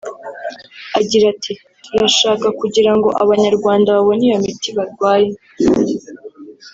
Agira 0.99 1.25
ati 1.33 1.53
“Turashaka 1.85 2.47
kugira 2.59 2.91
ngo 2.97 3.09
Abanyarwanda 3.23 3.95
babone 3.97 4.23
iyo 4.27 4.37
miti 4.45 4.69
barwaye 4.77 5.29